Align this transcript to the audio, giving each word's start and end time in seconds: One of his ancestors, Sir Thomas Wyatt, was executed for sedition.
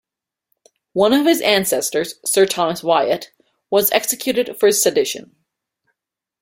One 0.93 1.13
of 1.13 1.27
his 1.27 1.41
ancestors, 1.41 2.15
Sir 2.25 2.47
Thomas 2.47 2.81
Wyatt, 2.81 3.31
was 3.69 3.91
executed 3.91 4.57
for 4.59 4.71
sedition. 4.71 5.35